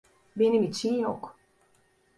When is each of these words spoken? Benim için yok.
Benim 0.35 0.63
için 0.63 0.93
yok. 0.99 1.37